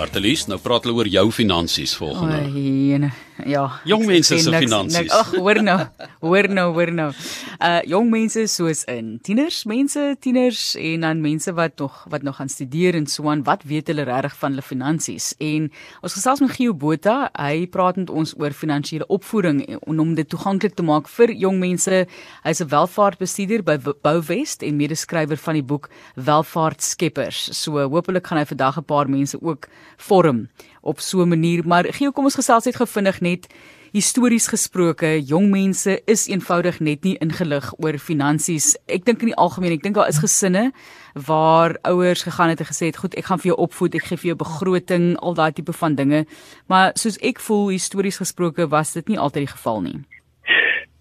Martelies, 0.00 0.46
nou 0.48 0.56
praat 0.62 0.86
hulle 0.86 0.96
oor 0.96 1.08
jou 1.12 1.26
finansies 1.34 1.92
volgende. 2.00 2.38
Oei, 2.48 3.10
ja. 3.48 3.66
Jong 3.84 4.06
mense 4.08 4.38
se 4.40 4.52
finansies. 4.52 5.10
Ag, 5.12 5.34
hoor 5.36 5.60
nou. 5.64 5.76
Hoor 6.20 6.48
nou, 6.52 6.66
hoor 6.76 6.92
nou. 6.92 7.08
Uh 7.60 7.80
jong 7.88 8.08
mense 8.12 8.46
soos 8.48 8.82
in 8.88 9.18
tieners, 9.24 9.62
mense, 9.68 10.00
tieners 10.24 10.74
en 10.80 11.04
dan 11.04 11.20
mense 11.20 11.52
wat 11.56 11.76
nog 11.80 11.98
wat 12.12 12.24
nog 12.24 12.38
gaan 12.40 12.48
studeer 12.48 12.96
en 12.96 13.06
so 13.06 13.28
aan, 13.28 13.42
wat 13.44 13.64
weet 13.68 13.92
hulle 13.92 14.06
regtig 14.08 14.36
van 14.40 14.54
hulle 14.54 14.64
finansies? 14.64 15.34
En 15.40 15.68
ons 16.00 16.16
gesels 16.16 16.40
met 16.40 16.52
Gio 16.56 16.74
Botha, 16.74 17.30
hy 17.36 17.66
praat 17.72 18.00
met 18.00 18.10
ons 18.10 18.34
oor 18.40 18.56
finansiële 18.56 19.08
opvoeding 19.08 19.62
en 19.68 20.00
om 20.00 20.14
dit 20.16 20.28
toeganklik 20.28 20.76
te 20.76 20.86
maak 20.86 21.08
vir 21.12 21.34
jong 21.44 21.60
mense. 21.60 22.04
Hy's 22.44 22.60
'n 22.60 22.68
welvaartbestuurder 22.72 23.64
by 23.64 23.76
Bouwest 24.02 24.62
en 24.62 24.76
medeskrywer 24.76 25.36
van 25.36 25.54
die 25.54 25.64
boek 25.64 25.90
Welvaartskeppers. 26.16 27.50
So 27.52 27.80
hopelik 27.88 28.26
gaan 28.26 28.38
hy 28.38 28.44
vandag 28.44 28.78
'n 28.78 28.84
paar 28.84 29.08
mense 29.08 29.36
ook 29.40 29.68
vorm 29.96 30.48
op 30.80 31.00
so 31.00 31.22
'n 31.22 31.28
manier. 31.28 31.66
Maar 31.66 31.84
Gio, 31.84 32.10
kom 32.10 32.24
ons 32.24 32.34
gesels 32.34 32.64
net 32.64 32.76
gevindig 32.76 33.20
net 33.20 33.48
histories 33.92 34.46
gesproke. 34.48 35.18
Jong 35.26 35.50
mense 35.50 36.00
is 36.06 36.28
eenvoudig 36.30 36.80
net 36.80 37.04
nie 37.06 37.16
ingelig 37.22 37.72
oor 37.82 37.98
finansies. 37.98 38.76
Ek 38.86 39.04
dink 39.04 39.24
in 39.24 39.32
die 39.32 39.36
algemeen, 39.36 39.72
ek 39.72 39.82
dink 39.82 39.98
daar 39.98 40.08
is 40.08 40.22
gesinne 40.22 40.70
waar 41.26 41.76
ouers 41.90 42.22
gegaan 42.22 42.52
het 42.52 42.60
en 42.60 42.70
gesê 42.70 42.86
het, 42.86 42.96
"Goed, 42.96 43.14
ek 43.16 43.24
gaan 43.24 43.38
vir 43.38 43.52
jou 43.52 43.58
opvoed, 43.58 43.94
ek 43.94 44.04
gee 44.04 44.16
vir 44.16 44.28
jou 44.30 44.36
begroting, 44.36 45.16
al 45.16 45.34
daai 45.34 45.52
tipe 45.52 45.72
van 45.72 45.94
dinge." 45.94 46.26
Maar 46.68 46.92
soos 46.94 47.18
ek 47.18 47.40
voel, 47.40 47.70
histories 47.70 48.18
gesproke, 48.18 48.68
was 48.68 48.92
dit 48.92 49.08
nie 49.08 49.18
altyd 49.18 49.46
die 49.46 49.54
geval 49.56 49.80
nie. 49.80 50.04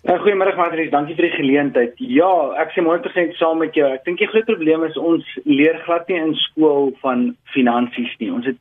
Ja, 0.01 0.17
goeiemôre 0.17 0.55
Matries, 0.55 0.91
dankie 0.91 1.15
vir 1.15 1.27
die 1.27 1.37
geleentheid. 1.37 1.93
Ja, 1.97 2.53
ek 2.57 2.71
sê 2.71 2.81
100% 2.81 3.35
saam 3.35 3.59
met 3.59 3.73
jou. 3.73 3.85
Ek 3.93 4.05
dink 4.05 4.17
die 4.17 4.27
groot 4.27 4.45
probleem 4.45 4.83
is 4.83 4.97
ons 4.97 5.25
leer 5.43 5.77
glad 5.85 6.07
nie 6.07 6.17
in 6.17 6.35
skool 6.35 6.93
van 7.01 7.35
finansies 7.53 8.15
nie. 8.19 8.31
Ons 8.31 8.45
het 8.45 8.57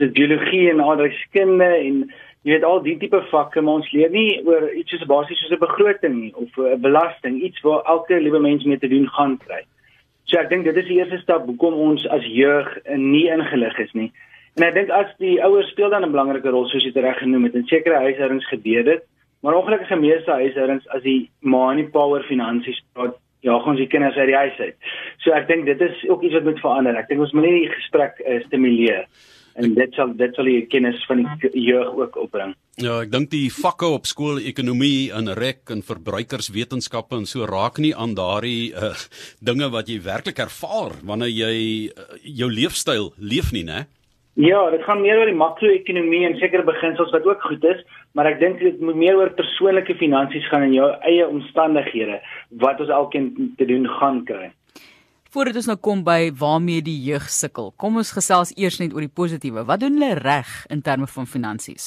het 0.00 0.12
biologie 0.12 0.70
en 0.70 0.80
aardrykskunde 0.80 1.64
en 1.64 1.98
jy 2.42 2.56
weet 2.56 2.64
al 2.66 2.80
die 2.82 2.96
tipe 2.98 3.20
vakke, 3.30 3.60
maar 3.62 3.80
ons 3.80 3.90
leer 3.94 4.10
nie 4.10 4.40
oor 4.48 4.70
iets 4.74 4.94
soos 4.94 5.06
basies 5.10 5.38
soos 5.38 5.52
'n 5.52 5.62
begroting 5.62 6.14
nie 6.20 6.32
of 6.34 6.48
'n 6.58 6.80
belasting, 6.80 7.42
iets 7.42 7.60
waar 7.60 7.82
elke 7.84 8.20
liewe 8.20 8.40
mens 8.40 8.64
mee 8.64 8.78
te 8.78 8.88
doen 8.88 9.08
gaan 9.08 9.38
kry. 9.38 9.62
So 10.24 10.38
ek 10.38 10.48
dink 10.48 10.64
dit 10.64 10.76
is 10.76 10.86
die 10.86 10.98
eerste 10.98 11.18
stap 11.18 11.46
hoekom 11.46 11.74
ons 11.74 12.06
as 12.08 12.24
jeug 12.24 12.78
nie 12.96 13.28
ingelig 13.28 13.78
is 13.78 13.92
nie. 13.92 14.12
En 14.56 14.64
ek 14.64 14.74
dink 14.74 14.90
as 14.90 15.06
die 15.18 15.42
ouers 15.44 15.68
speel 15.68 15.90
dan 15.90 16.04
'n 16.04 16.10
belangrike 16.10 16.50
rol 16.50 16.66
soos 16.68 16.84
jy 16.84 16.92
dit 16.92 17.04
reg 17.04 17.18
genoem 17.18 17.44
het. 17.44 17.54
In 17.54 17.66
sekere 17.66 17.94
huishoudings 17.94 18.48
gebeur 18.48 18.84
dit, 18.84 19.02
maar 19.42 19.54
ongelukkig 19.54 19.90
in 19.90 20.00
meeste 20.00 20.30
huishoudings 20.30 20.88
as 20.88 21.02
die 21.02 21.30
ma 21.40 21.70
en 21.70 21.76
die 21.76 21.90
pa 21.90 22.04
oor 22.06 22.22
finansies 22.22 22.82
praat, 22.94 23.16
ja, 23.40 23.58
gaan 23.58 23.74
ons 23.74 23.78
die 23.78 23.86
kinders 23.86 24.16
uit 24.16 24.26
die 24.26 24.36
huis 24.36 24.58
uit. 24.58 24.76
So 25.18 25.32
ek 25.32 25.48
dink 25.48 25.66
dit 25.66 25.80
is 25.80 26.08
ook 26.08 26.22
iets 26.22 26.34
wat 26.34 26.44
moet 26.44 26.60
verander. 26.60 26.96
Ek 26.96 27.08
dink 27.08 27.20
ons 27.20 27.32
moet 27.32 27.44
nie 27.44 27.66
die 27.66 27.74
gesprek 27.74 28.20
uh, 28.26 28.40
stimuleer 28.44 29.06
en 29.54 29.74
dit 29.76 29.94
sal 29.96 30.12
dit 30.18 30.34
sal 30.36 30.48
die 30.48 30.66
kennis 30.72 31.00
van 31.08 31.24
die 31.24 31.64
jeug 31.68 31.94
ook 31.98 32.18
opbring. 32.24 32.54
Ja, 32.80 33.00
ek 33.04 33.10
dink 33.12 33.30
die 33.32 33.48
vakke 33.52 33.90
op 33.92 34.06
skool 34.08 34.40
ekonomie 34.40 35.12
en 35.12 35.28
rek 35.36 35.70
en 35.74 35.84
verbruikerswetenskappe 35.84 37.18
en 37.20 37.26
so 37.28 37.48
raak 37.48 37.80
nie 37.82 37.92
aan 37.92 38.14
daardie 38.16 38.72
uh, 38.72 38.94
dinge 39.44 39.68
wat 39.74 39.90
jy 39.92 40.00
werklik 40.04 40.40
ervaar 40.40 40.96
wanneer 41.04 41.32
jy 41.32 41.56
uh, 41.92 42.14
jou 42.22 42.48
leefstyl 42.52 43.12
leef 43.18 43.52
nie, 43.52 43.66
né? 43.68 43.84
Ja, 44.40 44.70
dit 44.72 44.80
gaan 44.86 45.02
meer 45.04 45.18
oor 45.20 45.28
die 45.28 45.36
makro-ekonomie 45.36 46.22
en 46.24 46.38
sekere 46.40 46.64
beginsels 46.64 47.10
wat 47.12 47.26
ook 47.28 47.42
goed 47.44 47.64
is, 47.68 47.82
maar 48.16 48.30
ek 48.30 48.38
dink 48.40 48.62
dit 48.64 48.80
moet 48.80 48.96
meer 48.96 49.18
oor 49.20 49.34
persoonlike 49.36 49.98
finansies 50.00 50.46
gaan 50.48 50.64
en 50.64 50.72
jou 50.72 50.88
eie 51.04 51.26
omstandighede 51.28 52.16
wat 52.64 52.80
ons 52.80 52.94
elkeen 52.96 53.28
te 53.60 53.68
doen 53.68 53.84
gaan 54.00 54.22
kry. 54.24 54.48
Voordat 55.32 55.56
ons 55.56 55.66
nou 55.70 55.78
kom 55.80 56.02
by 56.04 56.28
waarmee 56.36 56.82
die 56.84 56.98
jeug 57.06 57.24
sukkel, 57.32 57.70
kom 57.80 57.94
ons 57.96 58.10
gesels 58.12 58.50
eers 58.60 58.76
net 58.82 58.92
oor 58.92 59.00
die 59.00 59.14
positiewe. 59.20 59.62
Wat 59.64 59.80
doen 59.80 59.94
hulle 59.96 60.18
reg 60.18 60.50
in 60.68 60.82
terme 60.84 61.06
van 61.08 61.24
finansies? 61.24 61.86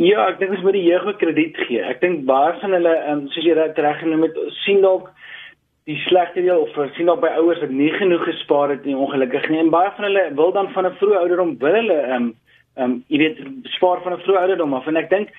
Ja, 0.00 0.30
ek 0.30 0.38
dink 0.40 0.54
ons 0.56 0.62
moet 0.64 0.78
die 0.78 0.86
jeug 0.86 1.04
ook 1.04 1.18
krediet 1.20 1.60
gee. 1.66 1.82
Ek 1.84 2.00
dink 2.00 2.24
baie 2.30 2.54
van 2.62 2.72
hulle, 2.72 2.94
um, 3.12 3.26
soos 3.34 3.44
jy 3.44 3.52
dit 3.58 3.82
reg 3.84 4.00
genoem 4.00 4.24
het, 4.24 4.40
sien 4.62 4.80
dalk 4.80 5.10
die 5.84 5.98
slegte 6.06 6.40
deel 6.40 6.64
of 6.64 6.80
sien 6.96 7.12
dalk 7.12 7.20
by 7.20 7.34
ouers 7.36 7.60
wat 7.66 7.76
nie 7.76 7.92
genoeg 7.98 8.24
gespaar 8.30 8.72
het 8.72 8.88
nie 8.88 8.96
ongelukkig 8.96 9.44
nie. 9.52 9.60
En 9.60 9.72
baie 9.76 9.92
van 9.98 10.08
hulle 10.08 10.26
wil 10.40 10.56
dan 10.56 10.72
van 10.72 10.88
'n 10.88 10.96
vroeë 10.96 11.20
ouderdom 11.20 11.56
wil 11.60 11.76
hulle 11.82 12.00
ehm 12.00 12.16
um, 12.16 12.34
ehm 12.80 12.90
um, 12.90 12.94
jy 13.12 13.18
weet 13.18 13.38
spaar 13.76 14.00
van 14.06 14.16
'n 14.16 14.24
vroeë 14.24 14.40
ouderdom 14.40 14.72
af 14.72 14.86
en 14.88 14.96
ek 14.96 15.10
dink 15.10 15.36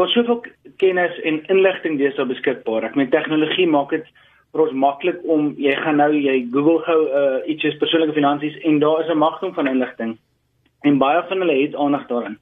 daar's 0.00 0.16
soveel 0.16 0.40
kennis 0.80 1.20
en 1.28 1.44
inligting 1.52 1.98
deesdae 1.98 2.24
beskikbaar. 2.24 2.84
Ek 2.84 2.96
meen 2.96 3.12
tegnologie 3.12 3.68
maak 3.68 3.90
dit 3.90 4.08
vir 4.52 4.62
ons 4.64 4.72
maklik 4.72 5.18
om 5.24 5.54
jy 5.58 5.74
gaan 5.82 5.96
nou 5.96 6.12
jy 6.14 6.36
Google 6.52 6.80
gou 6.86 7.00
uh, 7.08 7.38
iets 7.50 7.62
soos 7.62 7.78
persoonlike 7.82 8.16
finansies 8.16 8.56
en 8.64 8.78
daar 8.78 9.04
is 9.04 9.10
'n 9.10 9.18
magdom 9.18 9.54
van 9.54 9.66
inligting. 9.66 10.18
En 10.82 10.98
baie 10.98 11.22
van 11.28 11.40
hulle 11.40 11.62
het 11.62 11.74
aandag 11.74 12.06
daarin. 12.06 12.38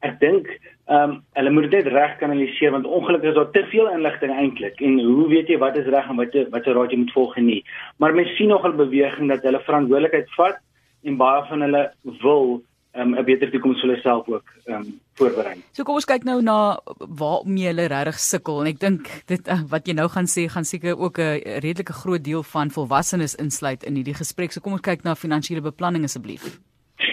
Ek 0.00 0.20
dink 0.20 0.46
ehm 0.88 1.10
um, 1.10 1.22
hulle 1.34 1.50
moet 1.50 1.70
dit 1.70 1.84
net 1.84 1.92
reg 1.92 2.16
kanaliseer 2.18 2.70
want 2.70 2.86
ongelukkig 2.86 3.28
is 3.28 3.34
daar 3.34 3.50
te 3.50 3.64
veel 3.70 3.88
inligting 3.90 4.32
eintlik 4.32 4.80
en 4.80 5.00
hoe 5.00 5.28
weet 5.28 5.48
jy 5.48 5.58
wat 5.58 5.76
is 5.76 5.90
reg 5.90 6.08
en 6.08 6.16
wat 6.16 6.36
wat 6.50 6.64
jy 6.64 6.72
raad 6.72 6.90
jy 6.90 6.98
moet 6.98 7.12
volg 7.12 7.36
en 7.36 7.46
nie. 7.46 7.64
Maar 7.98 8.14
mens 8.14 8.36
sien 8.36 8.48
nog 8.48 8.64
'n 8.64 8.76
beweging 8.76 9.28
dat 9.28 9.42
hulle 9.42 9.60
verantwoordelikheid 9.60 10.30
vat 10.36 10.56
en 11.04 11.16
baie 11.16 11.42
van 11.48 11.60
hulle 11.60 11.90
wil 12.22 12.62
um, 12.94 13.14
'n 13.14 13.24
beter 13.24 13.50
toekoms 13.50 13.80
vir 13.80 13.90
hulle 13.90 14.00
self 14.02 14.28
ook 14.28 14.44
ehm 14.66 14.76
um, 14.76 15.00
voorberei. 15.18 15.56
So 15.72 15.84
kom 15.84 15.94
ons 15.94 16.04
kyk 16.04 16.24
nou 16.24 16.42
na 16.42 16.78
waarmee 16.98 17.66
hulle 17.66 17.88
regtig 17.88 18.18
sukkel 18.18 18.60
en 18.60 18.66
ek 18.66 18.80
dink 18.80 19.10
dit 19.26 19.48
uh, 19.48 19.60
wat 19.70 19.86
jy 19.88 19.94
nou 19.94 20.08
gaan 20.08 20.26
sê 20.26 20.48
gaan 20.48 20.64
seker 20.64 20.98
ook 20.98 21.18
'n 21.18 21.60
redelike 21.64 21.92
groot 21.92 22.24
deel 22.24 22.42
van 22.42 22.70
volwassenes 22.70 23.34
insluit 23.34 23.84
in 23.84 23.94
hierdie 23.94 24.18
gesprek. 24.22 24.52
So 24.52 24.60
kom 24.60 24.72
ons 24.72 24.88
kyk 24.90 25.04
na 25.04 25.14
finansiële 25.14 25.60
beplanning 25.60 26.04
asseblief. 26.04 26.58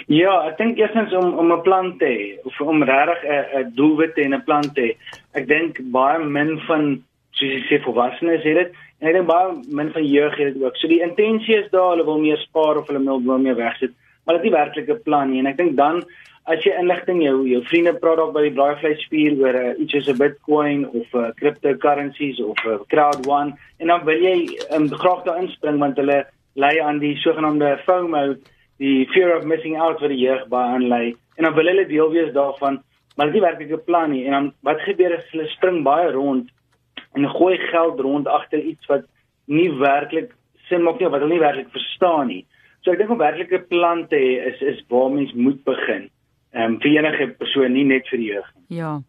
Ja, 0.07 0.47
ek 0.49 0.57
dink 0.57 0.77
eerstens 0.77 1.13
om 1.13 1.33
om 1.33 1.51
'n 1.51 1.61
plan 1.61 1.97
te 1.97 2.05
hê 2.05 2.45
of 2.45 2.61
om 2.61 2.83
regtig 2.83 3.23
'n 3.23 3.45
'n 3.59 3.75
doelwit 3.75 4.17
en 4.17 4.33
'n 4.33 4.43
plan 4.43 4.61
te 4.73 4.81
hê. 4.81 4.91
Ek 5.33 5.47
dink 5.47 5.79
baie 5.91 6.19
min 6.23 6.59
van 6.67 7.03
soos 7.31 7.51
jy 7.51 7.61
sê 7.69 7.83
volwassenes 7.83 8.43
het 8.43 8.55
dit 8.55 8.71
en 8.99 9.07
ek 9.07 9.13
dink 9.13 9.27
baie 9.27 9.47
min 9.67 9.91
van 9.91 10.05
jeug 10.05 10.37
het 10.37 10.53
dit 10.53 10.63
ook. 10.63 10.75
So 10.77 10.87
die 10.87 11.01
intensie 11.01 11.55
is 11.55 11.71
daar, 11.71 11.89
hulle 11.89 12.05
wil 12.05 12.19
meer 12.19 12.37
spaar 12.37 12.77
of 12.77 12.87
hulle 12.87 13.03
wil 13.03 13.37
meer 13.37 13.55
wegsit, 13.55 13.91
maar 14.25 14.37
dit 14.37 14.45
is 14.45 14.49
nie 14.49 14.57
werklik 14.57 14.89
'n 14.89 15.03
plan 15.03 15.29
nie. 15.29 15.39
En 15.39 15.47
ek 15.47 15.57
dink 15.57 15.75
dan 15.77 16.03
as 16.45 16.63
jy 16.63 16.73
inligting 16.77 17.23
jou 17.23 17.47
jou 17.49 17.61
vriende 17.65 17.93
praat 18.01 18.17
dalk 18.17 18.33
by 18.33 18.43
die 18.45 18.53
braaivleisspier 18.57 19.37
oor 19.41 19.55
uh, 19.57 19.73
iets 19.81 19.93
soos 19.93 20.09
'n 20.09 20.17
Bitcoin 20.17 20.85
of 20.89 21.07
'n 21.13 21.23
uh, 21.23 21.31
cryptocurrencies 21.39 22.39
of 22.39 22.57
'n 22.65 22.69
uh, 22.69 22.79
crowd 22.87 23.25
one 23.27 23.57
en 23.79 23.87
dan 23.87 24.05
wil 24.05 24.21
jy 24.21 24.49
um, 24.75 24.89
graag 24.89 25.23
daar 25.25 25.41
inspring 25.41 25.79
want 25.79 25.97
hulle 25.97 26.25
lei 26.53 26.79
aan 26.79 26.99
die 26.99 27.15
sogenaamde 27.17 27.77
FOMO 27.85 28.35
die 28.77 29.07
fear 29.13 29.37
of 29.37 29.43
missing 29.43 29.79
out 29.79 29.99
wat 30.01 30.09
die 30.09 30.25
jeug 30.27 30.47
baie 30.47 30.75
aanlei. 30.75 31.15
En 31.37 31.43
dan 31.43 31.53
wil 31.53 31.65
hulle 31.65 31.87
deel 31.87 32.11
wees 32.11 32.33
daarvan 32.33 32.83
maar 33.17 33.31
dit 33.31 33.35
is 33.35 33.41
werklik 33.41 33.71
'n 33.71 33.83
plan 33.85 34.11
nie. 34.11 34.25
En 34.25 34.31
dan 34.31 34.53
wat 34.61 34.81
gebeur 34.81 35.17
is 35.17 35.31
hulle 35.31 35.47
spring 35.47 35.83
baie 35.83 36.11
rond 36.11 36.49
en 37.13 37.29
gooi 37.29 37.57
geld 37.57 37.99
rond 37.99 38.27
agter 38.27 38.59
iets 38.59 38.85
wat 38.85 39.05
nie 39.45 39.71
werklik 39.71 40.35
sin 40.69 40.83
maak 40.83 40.99
nie 40.99 41.09
wat 41.09 41.21
hulle 41.21 41.33
nie 41.33 41.47
werklik 41.47 41.71
verstaan 41.71 42.27
nie 42.27 42.45
so 42.85 42.93
ek 42.93 43.01
dink 43.01 43.15
om 43.15 43.23
werklik 43.23 43.51
'n 43.51 43.67
plan 43.69 44.07
te 44.07 44.15
hê 44.15 44.53
is 44.53 44.61
is 44.61 44.83
waar 44.89 45.09
mens 45.09 45.33
moet 45.33 45.63
begin 45.65 46.09
ehm 46.53 46.73
um, 46.73 46.79
vir 46.79 46.91
enige 46.97 47.33
persoon 47.41 47.73
nie 47.73 47.83
net 47.83 48.07
vir 48.07 48.21
die 48.21 48.31
jeug 48.33 48.45
nie 48.53 48.55
Ja. 48.67 49.01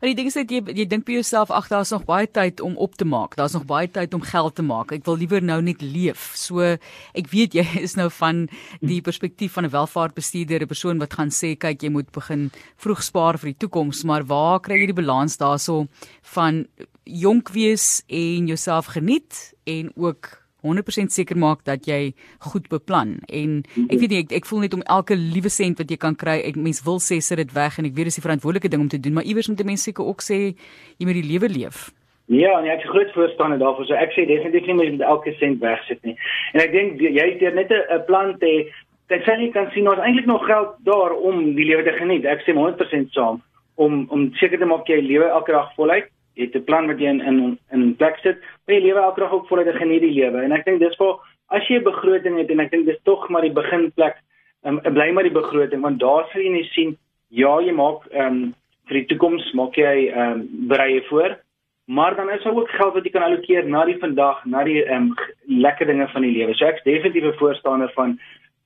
Maar 0.00 0.08
die 0.08 0.16
ding 0.16 0.30
is 0.30 0.36
dat 0.38 0.50
jy 0.52 0.60
jy 0.72 0.86
dink 0.88 1.04
by 1.04 1.18
jouself 1.18 1.50
ag 1.52 1.68
daar's 1.68 1.90
nog 1.92 2.06
baie 2.08 2.28
tyd 2.30 2.60
om 2.64 2.76
op 2.80 2.94
te 2.96 3.04
maak. 3.04 3.34
Daar's 3.36 3.52
nog 3.52 3.66
baie 3.68 3.88
tyd 3.90 4.14
om 4.14 4.22
geld 4.24 4.54
te 4.56 4.64
maak. 4.64 4.94
Ek 4.96 5.04
wil 5.04 5.18
liewer 5.20 5.42
nou 5.44 5.58
net 5.62 5.82
leef. 5.82 6.30
So 6.38 6.64
ek 6.64 7.28
weet 7.32 7.56
jy 7.58 7.66
is 7.86 7.96
nou 7.98 8.08
van 8.20 8.46
die 8.80 9.00
perspektief 9.04 9.58
van 9.58 9.66
'n 9.68 9.74
welvaartbestuurder, 9.74 10.62
'n 10.62 10.72
persoon 10.72 10.98
wat 10.98 11.14
gaan 11.14 11.30
sê 11.30 11.56
kyk 11.58 11.82
jy 11.82 11.90
moet 11.90 12.10
begin 12.12 12.50
vroeg 12.76 13.02
spaar 13.02 13.38
vir 13.38 13.52
die 13.52 13.60
toekoms, 13.66 14.04
maar 14.04 14.24
waar 14.24 14.60
kry 14.60 14.80
jy 14.80 14.86
die 14.94 15.02
balans 15.02 15.36
daarso 15.36 15.86
van 16.34 16.66
jonk 17.04 17.50
wees 17.52 18.02
en 18.08 18.46
jouself 18.46 18.94
geniet 18.96 19.52
en 19.66 19.92
ook 19.96 20.39
100% 20.62 21.12
seker 21.12 21.36
maak 21.36 21.64
dat 21.64 21.86
jy 21.86 22.12
goed 22.52 22.68
beplan 22.68 23.18
en 23.28 23.62
ek 23.88 23.98
weet 24.00 24.10
nie 24.10 24.22
ek, 24.24 24.32
ek 24.32 24.46
voel 24.46 24.66
net 24.66 24.74
om 24.74 24.82
elke 24.82 25.16
liewe 25.16 25.48
sent 25.48 25.78
wat 25.78 25.90
jy 25.90 25.96
kan 25.96 26.16
kry 26.16 26.40
ek 26.44 26.56
mens 26.56 26.82
wil 26.84 27.00
sê 27.00 27.20
sit 27.20 27.38
dit 27.38 27.54
weg 27.54 27.78
en 27.78 27.84
ek 27.84 27.94
weet 27.94 28.10
dis 28.10 28.20
die 28.20 28.26
verantwoordelike 28.26 28.68
ding 28.68 28.80
om 28.80 28.88
te 28.88 29.00
doen 29.00 29.14
maar 29.14 29.24
iewers 29.24 29.48
moet 29.48 29.60
'n 29.60 29.66
mens 29.66 29.82
seker 29.82 30.04
ook 30.04 30.22
sê 30.22 30.54
jy 30.98 31.04
moet 31.06 31.18
die 31.20 31.30
lewe 31.32 31.48
leef 31.48 31.90
Ja, 32.30 32.60
nee, 32.60 32.70
ek 32.70 32.84
is 32.84 32.90
groot 32.90 33.10
voorstander 33.10 33.58
daarvoor. 33.58 33.86
So 33.86 33.94
ek 33.98 34.12
sê 34.14 34.22
definitief 34.22 34.66
nie 34.66 34.74
mens 34.78 34.90
moet 34.90 35.00
elke 35.02 35.32
sent 35.40 35.58
wegsit 35.58 35.98
nie. 36.06 36.14
En 36.54 36.60
ek 36.62 36.70
dink 36.70 37.00
jy 37.02 37.26
het 37.40 37.54
net 37.54 37.72
'n 37.74 38.04
plan 38.06 38.38
te 38.38 38.70
dat 39.08 39.26
jy 39.26 39.50
kan 39.50 39.70
sien 39.74 39.88
ons 39.90 39.98
eintlik 39.98 40.26
nog 40.26 40.46
geld 40.46 40.76
daar 40.86 41.12
om 41.12 41.54
die 41.56 41.66
lewe 41.66 41.82
te 41.82 41.96
geniet. 41.98 42.24
Ek 42.24 42.44
sê 42.46 42.54
100% 42.54 43.10
saam 43.10 43.42
om 43.74 44.06
om 44.10 44.30
seker 44.38 44.58
te 44.58 44.64
maak 44.64 44.86
jy 44.86 45.00
lewe 45.02 45.24
elke 45.24 45.52
dag 45.52 45.74
voluit 45.74 46.06
jy 46.40 46.46
het 46.48 46.56
'n 46.56 46.64
plan 46.64 46.86
wat 46.86 46.98
jy 46.98 47.08
in 47.08 47.20
in 47.20 47.58
in 47.72 47.96
plek 47.96 48.16
sit, 48.22 48.38
maar 48.66 48.76
jy 48.76 48.82
lewe 48.82 49.00
elke 49.00 49.20
dag 49.20 49.32
ook 49.32 49.48
voluit 49.48 49.66
en 49.66 49.80
geniet 49.82 50.00
die 50.00 50.16
lewe. 50.20 50.42
En 50.42 50.52
ek 50.52 50.64
dink 50.64 50.80
dis 50.80 50.96
vir 50.96 51.18
as 51.48 51.68
jy 51.68 51.76
'n 51.78 51.84
begroting 51.84 52.38
het 52.38 52.50
en 52.50 52.60
ek 52.60 52.70
dink 52.70 52.86
dis 52.86 53.02
tog 53.04 53.28
maar 53.28 53.42
die 53.42 53.52
beginplek, 53.52 54.16
um, 54.64 54.80
bly 54.80 55.10
maar 55.12 55.28
die 55.28 55.40
begroting 55.40 55.82
want 55.82 56.00
daar 56.00 56.24
sal 56.32 56.42
jy 56.42 56.50
net 56.50 56.66
sien 56.72 56.96
ja, 57.28 57.60
jy 57.60 57.72
maak 57.72 58.06
ehm 58.12 58.26
um, 58.26 58.54
vir 58.88 58.94
die 58.98 59.06
toekoms 59.06 59.52
maak 59.52 59.76
jy 59.76 60.08
ehm 60.08 60.32
um, 60.32 60.48
berei 60.68 61.00
voor, 61.08 61.38
maar 61.86 62.16
dan 62.16 62.30
is 62.30 62.42
daar 62.42 62.54
ook 62.54 62.70
geld 62.70 62.94
wat 62.94 63.04
jy 63.04 63.10
kan 63.10 63.22
allokeer 63.22 63.68
na 63.68 63.84
die 63.84 63.98
vandag, 63.98 64.44
na 64.44 64.64
die 64.64 64.84
ehm 64.84 65.10
um, 65.10 65.14
lekker 65.46 65.86
dinge 65.86 66.08
van 66.08 66.22
die 66.22 66.32
lewe. 66.32 66.54
So 66.54 66.66
ek's 66.66 66.82
definitief 66.82 67.24
'n 67.24 67.38
voorstander 67.38 67.92
van 67.94 68.18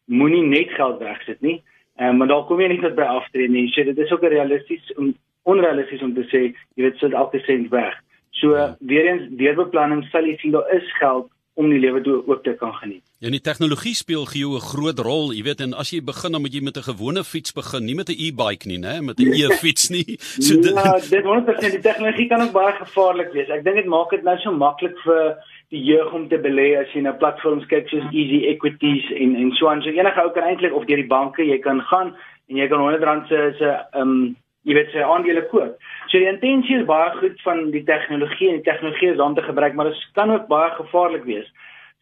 moenie 0.06 0.42
net 0.42 0.70
geld 0.70 0.98
wegsit 0.98 1.40
nie 1.40 1.62
Ehm 1.96 2.08
um, 2.08 2.16
maar 2.16 2.26
daar 2.26 2.44
kom 2.44 2.60
jy 2.60 2.68
nie 2.68 2.80
net 2.82 2.96
by 2.98 3.06
aftree 3.06 3.48
nie. 3.48 3.68
So 3.70 3.84
dit 3.86 3.98
is 3.98 4.10
ook 4.12 4.22
realisties 4.26 4.94
om 4.98 5.12
onrealisties 5.44 6.02
om 6.02 6.14
te 6.14 6.26
sê 6.32 6.42
jy 6.74 6.86
weet 6.88 6.98
sit 7.02 7.12
elke 7.12 7.40
sent 7.46 7.70
weg. 7.70 7.94
So 8.40 8.56
ja. 8.56 8.74
weer 8.80 9.06
eens 9.12 9.30
deurbeplanning 9.38 10.04
sal 10.10 10.26
jy 10.26 10.36
sien 10.40 10.56
daar 10.56 10.68
is 10.74 10.88
geld 10.98 11.30
om 11.54 11.70
die 11.70 11.78
lewe 11.78 12.02
ook 12.26 12.42
te 12.42 12.54
kan 12.58 12.72
geniet. 12.80 13.02
Ja, 13.22 13.30
die 13.30 13.40
tegnologie 13.40 13.94
speel 13.94 14.24
gee 14.26 14.42
jou 14.42 14.56
'n 14.56 14.60
groot 14.60 14.98
rol, 14.98 15.32
jy 15.32 15.42
weet, 15.44 15.60
en 15.60 15.74
as 15.74 15.90
jy 15.90 16.00
begin 16.02 16.32
dan 16.32 16.42
moet 16.42 16.52
jy 16.52 16.60
met 16.60 16.76
'n 16.76 16.82
gewone 16.90 17.24
fiets 17.24 17.52
begin, 17.52 17.84
nie 17.84 17.94
met 17.94 18.08
'n 18.08 18.18
e-bike 18.18 18.66
nie, 18.66 18.78
né, 18.78 19.00
met 19.00 19.18
'n 19.18 19.32
e-fiets 19.40 19.88
nie. 19.90 20.16
So 20.18 20.60
dit 20.60 20.74
Ja, 20.74 20.98
dit 21.16 21.24
word 21.24 21.46
net 21.46 21.72
die 21.72 21.80
tegnologie 21.80 22.28
kan 22.28 22.42
ook 22.42 22.52
baie 22.52 22.72
gevaarlik 22.72 23.32
wees. 23.32 23.48
Ek 23.48 23.64
dink 23.64 23.76
dit 23.76 23.86
maak 23.86 24.10
dit 24.10 24.22
nou 24.22 24.36
so 24.38 24.50
maklik 24.52 24.98
vir 25.04 25.36
die 25.70 25.84
jeug 25.84 26.12
om 26.12 26.28
te 26.28 26.38
belê 26.38 26.76
as 26.76 26.92
jy 26.92 27.00
na 27.00 27.12
platforms 27.12 27.66
kyk 27.66 27.88
soos 27.88 28.04
Easy 28.12 28.44
Equities 28.46 29.10
en 29.12 29.36
en 29.36 29.52
so 29.52 29.68
aan. 29.68 29.82
So 29.82 29.88
enige 29.88 30.20
ou 30.22 30.32
kan 30.32 30.42
eintlik 30.42 30.74
of 30.74 30.86
deur 30.86 30.96
die 30.96 31.14
banke, 31.16 31.42
jy 31.42 31.58
kan 31.58 31.80
gaan 31.80 32.14
en 32.48 32.56
jy 32.56 32.68
kan 32.68 32.80
R100 32.80 33.28
se 33.28 33.54
se 33.58 33.68
ehm 33.92 34.02
um, 34.02 34.36
jy 34.64 34.76
weet 34.78 34.92
sy 34.92 35.04
aandele 35.04 35.44
koop. 35.52 35.78
So 36.08 36.18
die 36.18 36.30
intensie 36.30 36.78
is 36.80 36.88
baie 36.88 37.10
goed 37.18 37.40
van 37.44 37.66
die 37.74 37.84
tegnologie 37.84 38.50
en 38.50 38.60
die 38.60 38.68
tegnologie 38.68 39.12
is 39.12 39.22
om 39.22 39.36
te 39.36 39.44
gebruik, 39.44 39.74
maar 39.74 39.90
dit 39.90 40.04
kan 40.18 40.32
ook 40.32 40.46
baie 40.48 40.70
gevaarlik 40.78 41.24
wees. 41.28 41.48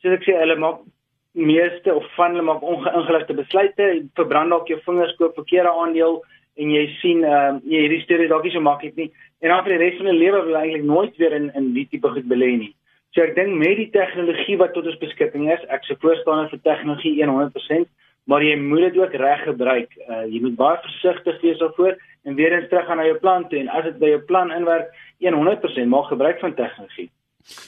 Soos 0.02 0.18
ek 0.18 0.26
sê, 0.26 0.36
hulle 0.38 0.58
maak 0.62 0.82
meeste 1.32 1.94
of 1.94 2.06
van 2.16 2.34
hulle 2.34 2.44
maak 2.46 2.62
ongeïngeligte 2.62 3.34
besluite, 3.38 3.88
verbrand 4.18 4.52
dalk 4.52 4.68
jou 4.68 4.78
vingers 4.86 5.14
koop 5.18 5.34
verkeerde 5.38 5.72
aandeel 5.72 6.20
en 6.60 6.70
jy 6.74 6.84
sien 7.00 7.22
ehm 7.24 7.56
uh, 7.56 7.60
jy 7.64 7.86
hierdie 7.86 8.02
storie 8.02 8.28
dalk 8.28 8.44
nie 8.44 8.52
so 8.52 8.60
maklik 8.60 8.98
nie. 9.00 9.08
En 9.40 9.50
dan 9.50 9.64
vir 9.64 9.74
die 9.74 9.80
res 9.80 9.98
van 9.98 10.10
die 10.10 10.18
lewe 10.18 10.42
wil 10.46 10.58
eintlik 10.60 10.84
nooit 10.84 11.16
weer 11.16 11.32
in 11.38 11.48
in 11.56 11.72
die 11.76 11.86
tipe 11.88 12.10
goed 12.12 12.28
belê 12.28 12.50
nie. 12.60 12.72
So 13.16 13.24
ek 13.24 13.34
dink 13.36 13.56
met 13.60 13.80
die 13.80 13.90
tegnologie 13.92 14.58
wat 14.60 14.74
tot 14.76 14.86
ons 14.88 15.00
beskikking 15.00 15.48
is, 15.52 15.64
ek 15.72 15.84
se 15.88 15.96
voorstander 16.04 16.52
vir 16.52 16.60
tegnologie 16.68 17.16
100% 17.24 17.88
maar 18.24 18.44
jy 18.44 18.56
moet 18.56 18.86
dit 18.88 18.98
ook 18.98 19.14
reg 19.14 19.42
gebruik. 19.42 19.94
Uh, 20.08 20.24
jy 20.30 20.40
moet 20.44 20.56
baie 20.56 20.78
versigtig 20.84 21.40
wees 21.40 21.58
daarvoor 21.58 21.96
en 22.22 22.34
weer 22.38 22.52
eens 22.52 22.68
terug 22.68 22.86
gaan 22.86 22.96
na 22.96 23.08
jou 23.08 23.18
plan 23.18 23.48
toe 23.48 23.58
en 23.58 23.68
as 23.68 23.84
dit 23.88 23.98
by 23.98 24.12
jou 24.14 24.20
plan 24.28 24.52
inwerk 24.54 24.92
100% 25.34 25.90
maak 25.90 26.10
gebruik 26.10 26.38
van 26.40 26.54
tegnologie. 26.54 27.10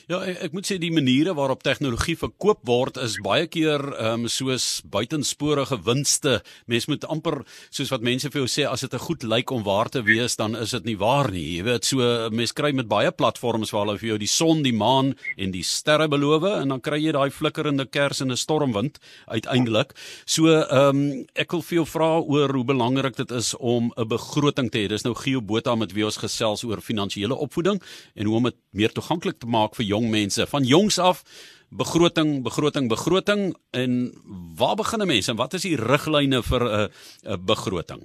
Ja, 0.09 0.21
ek, 0.25 0.39
ek 0.49 0.53
moet 0.57 0.69
sê 0.69 0.79
die 0.81 0.93
maniere 0.95 1.35
waarop 1.37 1.63
tegnologie 1.65 2.17
verkoop 2.19 2.63
word 2.69 2.99
is 3.03 3.17
baie 3.25 3.47
keer 3.51 3.83
ehm 3.95 4.25
um, 4.25 4.29
soos 4.31 4.83
buitensporige 4.91 5.79
winste. 5.85 6.41
Mens 6.71 6.87
moet 6.91 7.05
amper 7.11 7.43
soos 7.71 7.91
wat 7.93 8.05
mense 8.07 8.31
vir 8.31 8.43
jou 8.45 8.51
sê 8.51 8.67
as 8.69 8.85
dit 8.85 8.95
'n 8.95 9.07
goed 9.07 9.23
lyk 9.23 9.51
om 9.51 9.63
waar 9.65 9.89
te 9.89 10.03
wees, 10.03 10.37
dan 10.37 10.57
is 10.57 10.71
dit 10.71 10.85
nie 10.85 10.97
waar 10.97 11.31
nie. 11.31 11.57
Jy 11.59 11.65
weet, 11.65 11.85
so 11.85 12.31
mens 12.31 12.53
kry 12.53 12.73
met 12.73 12.89
baie 12.89 13.11
platforms 13.13 13.71
waar 13.71 13.87
hulle 13.87 13.99
vir 13.99 14.09
jou 14.09 14.19
die 14.19 14.31
son, 14.31 14.63
die 14.63 14.73
maan 14.73 15.15
en 15.37 15.51
die 15.51 15.63
sterre 15.63 16.09
beloof 16.09 16.45
en 16.45 16.69
dan 16.69 16.81
kry 16.81 16.99
jy 16.99 17.13
daai 17.13 17.31
flikkerende 17.31 17.87
kers 17.87 18.21
in 18.21 18.31
'n 18.31 18.37
stormwind 18.37 18.99
uiteindelik. 19.29 19.95
So 20.27 20.49
ehm 20.49 20.89
um, 20.89 21.27
ek 21.35 21.53
wil 21.53 21.63
vir 21.63 21.77
jou 21.77 21.87
vra 21.87 22.21
oor 22.21 22.53
hoe 22.53 22.65
belangrik 22.65 23.17
dit 23.17 23.31
is 23.31 23.55
om 23.57 23.93
'n 23.97 24.09
begroting 24.09 24.71
te 24.71 24.79
hê. 24.79 24.89
Dis 24.89 25.05
nou 25.05 25.15
Gio 25.15 25.41
Botha 25.41 25.75
met 25.75 25.93
wie 25.93 26.05
ons 26.05 26.17
gesels 26.17 26.65
oor 26.65 26.81
finansiële 26.81 27.35
opvoeding 27.35 27.81
en 28.15 28.27
hoe 28.27 28.37
om 28.37 28.45
dit 28.45 28.57
meer 28.73 28.93
toeganklik 28.93 29.39
te 29.39 29.47
maak 29.47 29.64
maak 29.65 29.77
vir 29.81 29.89
jong 29.91 30.11
mense 30.13 30.47
van 30.53 30.69
jongs 30.69 31.01
af 31.11 31.25
begroting 31.83 32.43
begroting 32.45 32.89
begroting 32.93 33.55
en 33.73 34.13
waar 34.59 34.77
begin 34.77 35.03
'n 35.03 35.13
mens 35.15 35.29
en 35.29 35.41
wat 35.41 35.55
is 35.55 35.63
die 35.63 35.77
riglyne 35.77 36.43
vir 36.43 36.63
'n 36.63 36.89
'n 37.33 37.41
begroting 37.47 38.05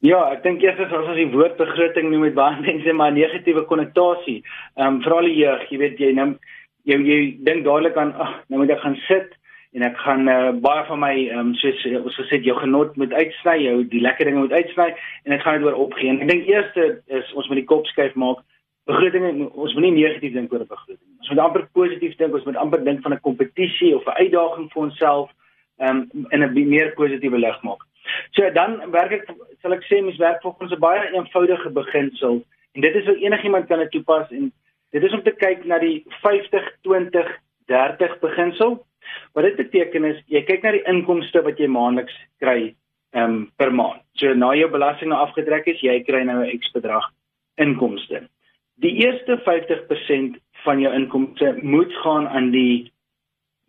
Ja, 0.00 0.20
ek 0.32 0.40
dink 0.46 0.62
eers 0.64 0.78
as 0.80 0.92
ons 0.96 1.12
die 1.12 1.28
woord 1.28 1.58
begroting 1.58 2.06
noem 2.08 2.22
met 2.24 2.36
baie 2.38 2.56
mense 2.68 2.92
maar 2.96 3.12
negatiewe 3.12 3.66
konnotasie. 3.68 4.40
Ehm 4.78 4.96
um, 4.96 5.02
veral 5.04 5.28
die 5.28 5.36
jeug, 5.42 5.66
jy 5.68 5.78
weet 5.82 6.00
jy 6.00 6.12
nou 6.16 6.30
jy 6.88 6.96
jy 7.04 7.18
dink 7.44 7.66
dadelik 7.66 7.98
aan 8.00 8.14
ag, 8.16 8.38
nou 8.48 8.62
moet 8.62 8.72
ek 8.72 8.80
gaan 8.80 8.96
sit 9.04 9.36
en 9.76 9.84
ek 9.86 10.00
gaan 10.00 10.24
uh, 10.32 10.52
baie 10.56 10.86
van 10.88 11.02
my 11.04 11.12
ehm 11.26 11.50
um, 11.50 11.52
soos 11.60 11.84
ons 12.00 12.16
gesê 12.22 12.40
jou 12.46 12.56
genot 12.62 12.96
moet 12.96 13.12
uitsny, 13.12 13.58
jou 13.66 13.76
die 13.92 14.00
lekker 14.00 14.30
dinge 14.30 14.46
moet 14.46 14.56
uitsny 14.56 14.88
en 15.26 15.36
ek 15.36 15.44
gaan 15.44 15.60
dit 15.60 15.68
oor 15.68 15.82
opgee. 15.84 16.16
Ek 16.16 16.32
dink 16.32 16.48
eers 16.48 16.80
is 17.20 17.36
ons 17.36 17.52
met 17.52 17.60
die 17.60 17.68
kop 17.68 17.84
skuif 17.92 18.16
maak 18.16 18.40
begroting 18.90 19.50
ons 19.50 19.74
moet 19.74 19.86
nie 19.86 19.98
negatief 19.98 20.32
dink 20.34 20.52
oor 20.52 20.60
'n 20.60 20.70
begroting. 20.70 21.10
Ons 21.20 21.30
moet 21.30 21.44
amper 21.44 21.68
positief 21.72 22.16
dink, 22.16 22.34
ons 22.34 22.44
moet 22.44 22.56
amper 22.56 22.84
dink 22.84 23.02
van 23.02 23.14
'n 23.14 23.26
kompetisie 23.28 23.94
of 23.96 24.06
'n 24.06 24.18
uitdaging 24.22 24.70
vir 24.72 24.82
onsself 24.82 25.30
um, 25.80 26.08
in 26.30 26.42
'n 26.42 26.68
meer 26.68 26.92
positiewe 26.94 27.38
lig 27.38 27.62
maak. 27.62 27.82
So 28.32 28.50
dan 28.50 28.90
werk 28.90 29.12
ek 29.12 29.28
sal 29.62 29.72
ek 29.72 29.84
sê 29.88 30.02
mens 30.02 30.18
werk 30.18 30.42
volgens 30.42 30.72
'n 30.72 30.80
baie 30.80 31.12
eenvoudige 31.12 31.70
beginsel 31.70 32.42
en 32.74 32.80
dit 32.80 32.94
is 32.94 33.06
wat 33.06 33.16
enigiemand 33.16 33.66
kan 33.66 33.88
toepas 33.88 34.30
en 34.30 34.52
dit 34.90 35.02
is 35.02 35.12
om 35.12 35.22
te 35.22 35.30
kyk 35.32 35.64
na 35.64 35.78
die 35.78 36.04
50 36.22 36.70
20 36.82 37.26
30 37.66 38.18
beginsel. 38.20 38.86
Wat 39.32 39.44
dit 39.44 39.56
beteken 39.56 40.04
is 40.04 40.22
jy 40.26 40.42
kyk 40.42 40.62
na 40.62 40.72
die 40.72 40.86
inkomste 40.86 41.42
wat 41.42 41.58
jy 41.58 41.66
maandeliks 41.66 42.16
kry 42.38 42.74
um, 43.14 43.50
per 43.56 43.72
maand. 43.72 44.02
So 44.18 44.34
na 44.34 44.54
jou 44.54 44.68
belasting 44.70 45.12
afgetrek 45.12 45.66
is, 45.66 45.80
jy 45.80 46.02
kry 46.04 46.22
nou 46.24 46.42
'n 46.42 46.58
X 46.58 46.70
bedrag 46.72 47.06
inkomste. 47.56 48.28
Die 48.80 48.94
eerste 49.04 49.36
50% 49.44 50.38
van 50.64 50.80
jou 50.80 50.92
inkomste 50.94 51.58
moet 51.62 51.92
gaan 52.02 52.28
aan 52.28 52.50
die 52.50 52.92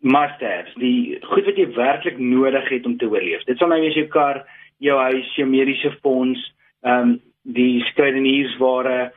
must-haves, 0.00 0.72
die 0.80 1.18
goed 1.28 1.44
wat 1.44 1.58
jy 1.60 1.66
werklik 1.76 2.18
nodig 2.18 2.68
het 2.68 2.86
om 2.88 2.96
te 2.98 3.08
oorleef. 3.10 3.44
Dit 3.44 3.60
sal 3.60 3.68
nou 3.70 3.80
wees 3.82 3.96
jou 3.98 4.06
kar, 4.12 4.42
jou 4.82 4.96
huis, 5.10 5.28
jou 5.36 5.46
mediese 5.48 5.92
fonds, 6.00 6.40
ehm 6.86 7.12
um, 7.12 7.20
die 7.42 7.82
skrydeniersware, 7.88 9.10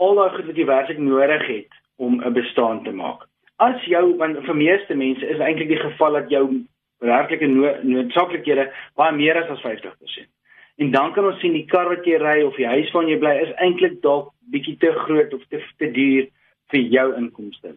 al 0.00 0.14
daai 0.16 0.30
goed 0.32 0.46
wat 0.48 0.56
jy 0.56 0.64
werklik 0.64 1.00
nodig 1.04 1.42
het 1.46 1.74
om 2.00 2.22
'n 2.24 2.32
bestaan 2.32 2.82
te 2.84 2.92
maak. 2.92 3.26
As 3.56 3.84
jou 3.84 4.16
want 4.16 4.44
vir 4.44 4.56
meeste 4.56 4.94
mense 4.94 5.26
is 5.26 5.38
eintlik 5.38 5.68
die 5.68 5.82
geval 5.82 6.12
dat 6.12 6.30
jou 6.30 6.64
werklike 7.00 7.46
noodsaaklikhede 7.82 8.72
baie 8.96 9.12
meer 9.12 9.36
is 9.36 9.50
as 9.50 9.60
50%. 9.60 10.28
En 10.76 10.90
dan 10.90 11.12
kan 11.12 11.24
ons 11.24 11.40
sien 11.40 11.52
die 11.52 11.66
kar 11.66 11.88
wat 11.88 12.04
jy 12.04 12.16
ry 12.16 12.42
of 12.42 12.56
die 12.56 12.66
huis 12.66 12.90
waarin 12.92 13.12
jy 13.12 13.18
bly 13.18 13.34
is 13.42 13.54
eintlik 13.56 14.02
dalk 14.02 14.32
bietjie 14.52 14.76
te 14.82 14.92
groot 15.06 15.34
of 15.34 15.42
te 15.48 15.62
te 15.78 15.90
duur 15.90 16.28
vir 16.72 16.80
jou 16.80 17.06
inkomste. 17.16 17.74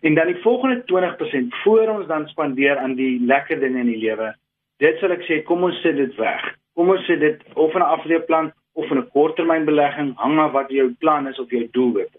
En 0.00 0.14
dan 0.14 0.26
die 0.26 0.42
volgende 0.42 0.82
20% 0.84 1.56
voor 1.62 1.88
ons 1.88 2.06
dan 2.06 2.28
spandeer 2.28 2.78
aan 2.78 2.94
die 2.94 3.18
lekker 3.20 3.60
dinge 3.60 3.78
in 3.78 3.90
die 3.92 4.00
lewe. 4.00 4.34
Dit 4.78 4.98
sal 4.98 5.12
ek 5.14 5.26
sê, 5.26 5.42
kom 5.42 5.64
ons 5.66 5.80
sit 5.82 5.96
dit 5.98 6.14
weg. 6.16 6.44
Kom 6.78 6.90
ons 6.94 7.04
sit 7.06 7.20
dit 7.20 7.42
of 7.54 7.74
in 7.74 7.82
'n 7.82 7.92
afleeplan 7.96 8.52
of 8.72 8.90
in 8.90 8.98
'n 8.98 9.10
korttermynbelegging, 9.10 10.14
hang 10.16 10.38
af 10.38 10.52
wat 10.52 10.70
jou 10.70 10.94
plan 10.98 11.28
is 11.28 11.38
of 11.38 11.50
jou 11.50 11.68
doelwitte. 11.70 12.18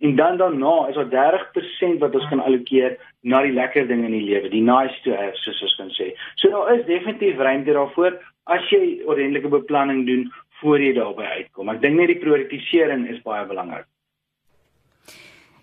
En 0.00 0.16
dan 0.16 0.36
daarna 0.36 0.88
is 0.88 0.94
daar 0.94 1.10
30% 1.10 1.98
wat 1.98 2.14
ons 2.14 2.28
kan 2.28 2.40
allokeer 2.40 2.96
na 3.20 3.42
die 3.42 3.52
lekker 3.52 3.86
dinge 3.86 4.04
in 4.04 4.16
die 4.16 4.28
lewe, 4.28 4.48
die 4.48 4.62
nice 4.62 5.00
to 5.04 5.12
have 5.12 5.36
soos 5.36 5.62
ons 5.62 5.76
kan 5.76 5.90
sê. 5.90 6.12
So 6.34 6.50
daar 6.50 6.78
is 6.78 6.86
definitief 6.86 7.36
ruimte 7.36 7.72
daarvoor 7.72 8.16
as 8.44 8.70
jy 8.70 9.02
ordentlike 9.04 9.48
beplanning 9.48 10.06
doen 10.06 10.32
voor 10.60 10.80
jy 10.80 10.92
daarby 10.96 11.28
uitkom. 11.38 11.72
Ek 11.72 11.80
dink 11.82 11.98
net 11.98 12.12
die 12.12 12.20
prioritisering 12.20 13.08
is 13.12 13.22
baie 13.24 13.46
belangrik. 13.48 13.88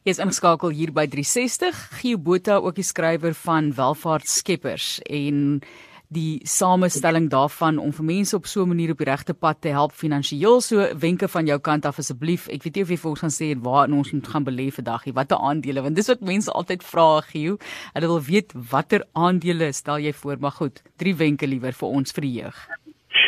Jy 0.07 0.13
is 0.15 0.21
ingeskakel 0.23 0.71
hier 0.71 0.93
by 0.95 1.03
360. 1.11 1.75
Gio 1.99 2.19
Botha 2.23 2.61
ook 2.63 2.77
die 2.77 2.85
skrywer 2.87 3.35
van 3.35 3.73
Welvaartskeppers 3.75 5.01
en 5.03 5.59
die 6.07 6.39
samestelling 6.47 7.27
daarvan 7.27 7.75
om 7.83 7.91
vir 7.91 8.07
mense 8.07 8.35
op 8.35 8.47
so 8.47 8.63
'n 8.63 8.69
manier 8.69 8.91
op 8.91 9.03
die 9.03 9.09
regte 9.09 9.33
pad 9.33 9.61
te 9.61 9.67
help 9.67 9.91
finansiëel. 9.91 10.61
So 10.61 10.95
wenke 10.95 11.27
van 11.27 11.45
jou 11.45 11.59
kant 11.59 11.85
af 11.85 11.99
asseblief. 11.99 12.47
Ek 12.47 12.63
weet 12.63 12.75
nie 12.75 12.83
of 12.83 12.89
jy 12.89 12.97
vir 12.97 13.09
ons 13.09 13.19
gaan 13.19 13.29
sê 13.29 13.61
waar 13.61 13.91
ons 13.91 14.11
moet 14.11 14.27
gaan 14.27 14.45
belê 14.45 14.71
vandag 14.71 15.05
nie. 15.05 15.13
Watter 15.13 15.37
aandele? 15.37 15.81
Want 15.81 15.95
dis 15.95 16.07
wat 16.07 16.21
mense 16.21 16.51
altyd 16.51 16.83
vra 16.83 17.21
Gio. 17.21 17.57
Hulle 17.93 18.07
wil 18.07 18.21
weet 18.21 18.53
watter 18.53 19.03
aandele 19.13 19.73
stel 19.73 19.99
jy 19.99 20.13
voor? 20.13 20.37
Maar 20.39 20.51
goed 20.51 20.81
drie 20.97 21.15
wenke 21.15 21.47
liewer 21.47 21.73
vir 21.73 21.89
ons 21.89 22.11
vir 22.11 22.21
die 22.21 22.33
jeug 22.41 22.86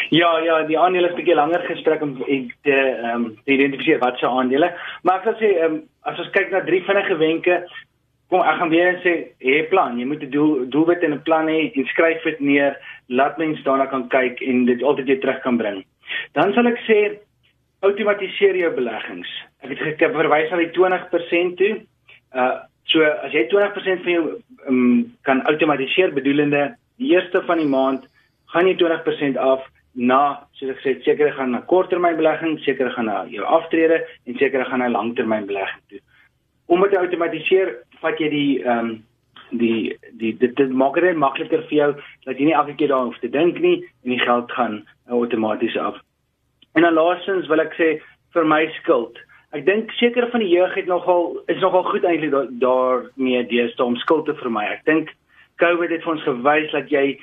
Ja 0.09 0.39
ja 0.41 0.63
die 0.65 0.79
aandele 0.79 1.07
is 1.07 1.13
'n 1.13 1.21
bietjie 1.21 1.35
langer 1.35 1.61
gestrek 1.67 2.01
om 2.01 2.17
te 2.17 2.71
ehm 2.71 3.15
um, 3.15 3.37
te 3.45 3.51
identifiseer 3.51 3.99
wat 3.99 4.17
se 4.17 4.27
aandele. 4.27 4.73
Maar 5.03 5.15
ek 5.15 5.23
sal 5.23 5.35
sê 5.37 5.49
ehm 5.57 5.73
um, 5.73 5.83
as 6.01 6.19
ons 6.19 6.29
kyk 6.29 6.51
na 6.51 6.61
drie 6.65 6.81
vinnige 6.83 7.17
wenke 7.17 7.63
kom 8.29 8.41
ek 8.41 8.57
gaan 8.57 8.69
weer 8.69 8.99
sê 9.03 9.13
hê 9.41 9.69
plan. 9.69 9.99
Jy 9.99 10.05
moet 10.05 10.23
'n 10.23 10.29
doel 10.29 10.69
doelwit 10.69 11.03
en 11.03 11.13
'n 11.13 11.21
plan 11.23 11.47
hê. 11.47 11.71
En 11.75 11.85
skryf 11.85 12.23
dit 12.23 12.39
neer. 12.39 12.77
Laat 13.07 13.37
mense 13.37 13.63
daarna 13.63 13.85
kan 13.85 14.07
kyk 14.09 14.41
en 14.41 14.65
dit 14.65 14.83
altyd 14.83 15.05
weer 15.05 15.19
terug 15.19 15.41
kan 15.41 15.57
bring. 15.57 15.85
Dan 16.33 16.53
sal 16.53 16.67
ek 16.67 16.79
sê 16.87 17.19
outomatiseer 17.81 18.55
jou 18.55 18.71
beleggings. 18.75 19.29
Ek 19.61 19.69
het 19.69 19.79
gekry 19.79 20.11
verwys 20.11 20.51
na 20.51 20.57
die 20.57 20.71
20% 20.71 21.57
toe. 21.57 21.81
Uh 22.33 22.59
so 22.89 23.03
as 23.03 23.31
jy 23.31 23.45
20% 23.47 24.03
van 24.03 24.11
jou 24.11 24.41
um, 24.67 25.15
kan 25.21 25.43
outomatiseer 25.45 26.13
bedoelende 26.13 26.75
die 26.97 27.11
eerste 27.13 27.41
van 27.45 27.57
die 27.57 27.67
maand 27.67 28.07
gaan 28.53 28.65
jy 28.65 28.73
20% 28.81 29.37
af 29.37 29.61
na 29.99 30.21
soos 30.57 30.75
ek 30.75 30.83
sê 30.83 30.95
sekere 31.03 31.33
gaan 31.35 31.51
na 31.51 31.61
korttermynbelegging 31.67 32.59
sekere 32.63 32.93
gaan 32.95 33.09
na 33.11 33.25
jou 33.31 33.43
aftrede 33.43 33.99
en 34.25 34.39
sekere 34.39 34.65
gaan 34.69 34.79
na 34.83 34.93
langtermynbelegging 34.93 35.83
toe 35.91 36.01
om 36.69 36.81
dit 36.85 36.91
te 36.93 36.99
outomatiseer 37.01 37.71
vat 38.01 38.19
jy 38.21 38.33
die 38.33 38.49
ehm 38.63 38.89
um, 38.89 38.97
die 39.49 39.97
die 40.21 40.35
dit, 40.37 40.51
dit 40.55 40.73
maak 40.81 40.99
dit 41.01 41.17
makliker 41.17 41.63
vir 41.69 41.77
jou 41.77 41.89
dat 42.27 42.37
jy 42.37 42.49
nie 42.49 42.57
elke 42.57 42.75
keer 42.77 42.91
daaroor 42.91 43.09
hoef 43.09 43.23
te 43.23 43.31
dink 43.33 43.57
nie 43.63 43.79
en 44.05 44.13
die 44.13 44.21
geld 44.21 44.51
gaan 44.53 44.75
outomaties 45.09 45.77
af. 45.77 45.97
En 46.77 46.85
dan 46.85 46.93
laastens 46.93 47.49
wil 47.49 47.63
ek 47.63 47.73
sê 47.73 47.89
vir 48.35 48.45
my 48.45 48.61
skuld. 48.77 49.17
Ek 49.57 49.65
dink 49.65 49.89
seker 49.97 50.29
van 50.29 50.45
die 50.45 50.51
jeug 50.51 50.75
het 50.77 50.85
nogal 50.85 51.39
is 51.49 51.57
nogal 51.63 51.87
goed 51.89 52.05
eintlik 52.05 52.53
daarmee 52.61 53.41
deesdae 53.49 53.89
om 53.89 53.97
skuld 53.97 54.29
te 54.29 54.37
vermy. 54.37 54.67
Ek 54.69 54.85
dink 54.85 55.09
COVID 55.63 55.95
het 55.95 56.05
vir 56.05 56.13
ons 56.13 56.27
gewys 56.29 56.71
dat 56.77 56.93
jy 56.93 57.17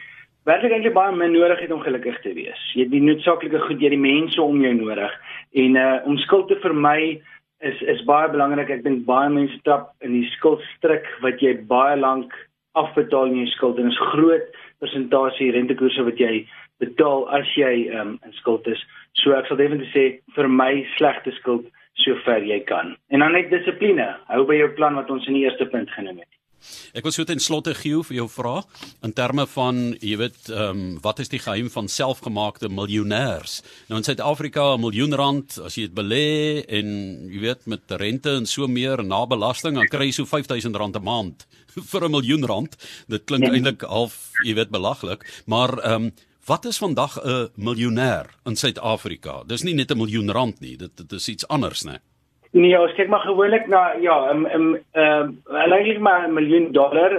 werklik 0.47 0.73
eintlik 0.73 0.95
baie 0.95 1.15
min 1.15 1.35
nodig 1.35 1.61
het 1.61 1.73
om 1.75 1.83
gelukkig 1.83 2.19
te 2.23 2.33
wees. 2.37 2.61
Jy 2.75 2.87
het 2.87 2.93
die 2.93 3.03
noodsaaklike 3.03 3.61
goed, 3.67 3.81
jy 3.81 3.91
het 3.91 3.97
die 3.97 4.03
mense 4.03 4.43
om 4.43 4.61
jou 4.63 4.75
nodig. 4.79 5.15
En 5.63 5.79
uh 5.81 5.97
om 6.07 6.19
skuld 6.23 6.49
te 6.49 6.59
vermy 6.63 7.21
is 7.61 7.81
is 7.95 8.05
baie 8.09 8.31
belangrik. 8.31 8.71
Ek 8.71 8.85
dink 8.85 9.07
baie 9.09 9.31
mense 9.33 9.59
trap 9.65 9.93
in 10.07 10.15
die 10.21 10.29
skuldstrik 10.37 11.09
wat 11.25 11.43
jy 11.43 11.57
baie 11.71 11.97
lank 11.99 12.35
afbetaal 12.77 13.33
in 13.33 13.41
jou 13.43 13.51
skuld 13.55 13.81
en 13.81 13.91
is 13.91 14.05
groot 14.13 14.47
persentasie 14.85 15.51
rentekoerse 15.55 16.05
wat 16.05 16.21
jy 16.21 16.45
betaal 16.83 17.25
as 17.33 17.49
jy 17.57 17.89
um, 17.97 18.19
in 18.27 18.35
skuld 18.37 18.69
is. 18.69 18.83
So 19.23 19.33
ek 19.33 19.49
sal 19.49 19.59
definitief 19.61 19.95
sê 19.97 20.07
vir 20.37 20.49
my 20.53 20.85
slegte 20.97 21.33
skuld 21.41 21.71
sover 22.05 22.45
jy 22.45 22.61
kan. 22.69 22.95
En 23.09 23.25
dan 23.25 23.33
net 23.33 23.51
dissipline. 23.51 24.09
Hou 24.29 24.45
by 24.49 24.61
jou 24.61 24.69
plan 24.77 24.99
wat 25.01 25.11
ons 25.11 25.27
in 25.27 25.39
die 25.39 25.47
eerste 25.49 25.67
punt 25.73 25.91
genoem 25.97 26.21
het. 26.23 26.33
Ek 26.97 27.05
wil 27.07 27.13
so 27.15 27.25
ten 27.25 27.41
slotte 27.43 27.75
gee 27.75 28.03
vir 28.09 28.17
jou 28.17 28.27
vra 28.31 28.61
in 29.05 29.13
terme 29.17 29.47
van 29.55 29.97
jy 30.01 30.17
weet 30.21 30.51
ehm 30.51 30.71
um, 30.71 31.01
wat 31.05 31.21
is 31.23 31.31
die 31.33 31.41
geheim 31.43 31.69
van 31.71 31.89
selfgemaakte 31.89 32.71
miljonêers? 32.73 33.61
Nou 33.89 34.01
in 34.01 34.07
Suid-Afrika 34.07 34.75
'n 34.75 34.81
miljoen 34.81 35.15
rand 35.15 35.59
as 35.65 35.77
jy 35.77 35.87
dit 35.89 35.95
belê 35.95 36.65
en 36.69 36.87
jy 37.31 37.41
weet 37.41 37.67
met 37.67 37.91
rente 37.91 38.31
en 38.31 38.47
so 38.47 38.67
meer 38.67 39.05
na 39.05 39.27
belasting 39.27 39.75
dan 39.75 39.89
kry 39.89 40.07
jy 40.11 40.13
so 40.13 40.25
5000 40.25 40.77
rand 40.77 40.97
'n 40.97 41.03
maand 41.03 41.47
vir 41.91 42.05
'n 42.05 42.11
miljoen 42.11 42.45
rand. 42.45 42.77
Dit 43.09 43.27
klink 43.27 43.45
ja. 43.45 43.53
eintlik 43.53 43.83
half 43.83 44.33
jy 44.45 44.55
weet 44.55 44.71
belaglik, 44.71 45.27
maar 45.47 45.79
ehm 45.79 45.95
um, 46.09 46.13
wat 46.47 46.65
is 46.65 46.79
vandag 46.79 47.19
'n 47.19 47.51
miljonêr 47.57 48.27
in 48.47 48.57
Suid-Afrika? 48.57 49.43
Dis 49.47 49.63
nie 49.63 49.75
net 49.75 49.91
'n 49.91 49.99
miljoen 49.99 50.31
rand 50.31 50.61
nie, 50.61 50.77
dit 50.77 50.97
dit 50.97 51.13
is 51.13 51.29
iets 51.29 51.49
anders, 51.49 51.83
né? 51.83 52.01
Nee. 52.57 52.77
Ons 52.81 52.95
kyk 52.97 53.11
maar 53.13 53.25
gewoonlik 53.27 53.67
na 53.69 53.93
ja, 54.01 54.33
'n 54.33 54.47
ehm 54.93 55.35
eintlik 55.53 55.99
maar 56.01 56.29
'n 56.29 56.33
miljoen 56.33 56.73
dollar 56.73 57.13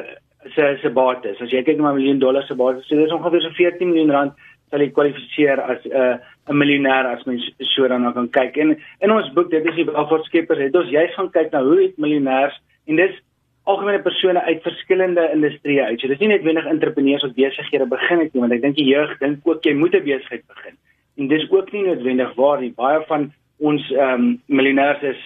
se 0.56 0.78
se 0.82 0.90
bates. 0.90 1.42
As 1.42 1.52
jy 1.52 1.64
kyk 1.64 1.78
na 1.78 1.92
'n 1.92 1.96
miljoen 1.96 2.20
dollar 2.20 2.44
se 2.44 2.56
bates, 2.56 2.88
so 2.88 2.96
dis 2.96 3.12
ongeveer 3.12 3.42
so 3.42 3.50
14 3.50 3.90
miljoen 3.90 4.12
rand 4.12 4.34
sal 4.72 4.80
jy 4.80 4.90
kwalifiseer 4.92 5.62
as 5.62 5.86
'n 5.86 5.92
uh, 5.94 6.18
'n 6.50 6.58
miljonair 6.58 7.06
as 7.06 7.24
mens 7.26 7.44
so 7.60 7.88
daarna 7.88 8.12
kan 8.12 8.30
kyk. 8.30 8.58
En 8.58 8.78
in 9.00 9.12
ons 9.12 9.34
boek, 9.34 9.50
dit 9.50 9.66
is 9.66 9.76
die 9.76 9.86
welvaartskeppers, 9.86 10.60
het 10.60 10.76
ons 10.76 10.90
juist 10.90 11.14
gaan 11.14 11.32
kyk 11.32 11.52
na 11.52 11.64
hoe 11.64 11.82
het 11.82 11.98
miljonêers 11.98 12.58
en 12.88 12.96
dis 12.96 13.22
algemene 13.64 14.02
persone 14.02 14.42
uit 14.42 14.62
verskillende 14.64 15.30
industrieë 15.34 15.84
uit. 15.84 16.00
So 16.00 16.08
dis 16.08 16.20
nie 16.20 16.28
net 16.28 16.44
wenig 16.44 16.66
entrepreneurs 16.66 17.24
wat 17.24 17.36
besighede 17.36 17.86
begin 17.86 18.20
het 18.20 18.34
nie, 18.34 18.42
want 18.42 18.54
ek 18.54 18.62
dink 18.62 18.76
die 18.76 18.90
jeug 18.90 19.18
dink 19.20 19.40
ook 19.44 19.64
jy 19.64 19.74
moet 19.74 19.94
'n 19.96 20.04
besigheid 20.04 20.48
begin. 20.48 20.76
En 21.18 21.28
dis 21.28 21.52
ook 21.52 21.72
nie 21.72 21.84
noodwendig 21.84 22.34
waar 22.36 22.62
nie. 22.62 22.74
Baie 22.76 23.04
van 23.08 23.34
ons 23.60 23.92
ehm 23.92 24.14
um, 24.14 24.42
miljonêers 24.48 25.04
is 25.04 25.22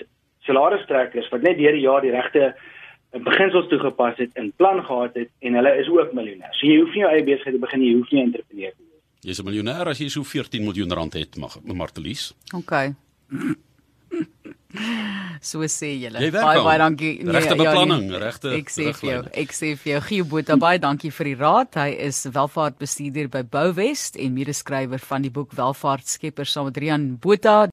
salarisstrekkers 0.48 1.30
wat 1.32 1.42
net 1.46 1.58
deur 1.58 1.76
die 1.78 1.86
jaar 1.86 2.02
die 2.02 2.14
regte 2.14 2.44
eh, 2.52 3.22
beginsels 3.22 3.68
toegepas 3.70 4.18
het 4.18 4.32
en 4.40 4.52
plan 4.58 4.84
gehad 4.86 5.18
het 5.20 5.30
en 5.40 5.60
hulle 5.60 5.74
is 5.82 5.90
ook 5.90 6.14
miljonêers. 6.18 6.58
So 6.60 6.68
jy 6.68 6.80
hoef 6.82 6.96
nie 6.96 7.04
jou 7.04 7.12
eie 7.12 7.26
besigheid 7.28 7.58
te 7.58 7.66
begin, 7.66 7.86
jy 7.88 7.94
hoef 8.00 8.12
nie 8.12 8.22
'n 8.22 8.28
entrepreneur 8.30 8.72
te 8.72 8.84
wees. 8.84 9.04
Jy's 9.28 9.40
'n 9.40 9.48
miljonêr 9.50 9.88
as 9.88 10.00
jy 10.00 10.10
so 10.10 10.24
14 10.24 10.64
miljoen 10.64 10.92
rand 10.92 11.14
het, 11.14 11.38
mag 11.38 11.60
Martelies. 11.64 12.34
OK. 12.54 12.74
So 15.42 15.66
sê 15.68 15.90
julle. 15.98 16.22
Baie 16.32 16.62
baie 16.64 16.78
dankie. 16.80 17.12
Nee, 17.26 17.34
regte 17.34 17.56
beplanning, 17.58 18.06
ja, 18.06 18.14
nee, 18.14 18.20
regte. 18.22 18.52
Ek 18.56 18.70
sê 18.72 18.92
vir 18.94 19.08
jou, 19.10 19.22
ek 19.42 19.56
sê 19.58 19.72
vir 19.74 19.90
jou 19.96 20.02
Gio 20.06 20.28
Botha 20.32 20.58
baie 20.62 20.80
dankie 20.80 21.12
vir 21.12 21.32
die 21.32 21.38
raad. 21.40 21.74
Hy 21.82 21.96
is 22.08 22.22
welvaartbestuurder 22.30 23.32
by 23.34 23.42
Bouwest 23.52 24.20
en 24.22 24.36
medeskrywer 24.38 25.02
van 25.10 25.26
die 25.26 25.34
boek 25.34 25.56
Welvaartskepper 25.58 26.48
saam 26.48 26.70
met 26.70 26.78
Rian 26.84 27.08
Botha. 27.22 27.66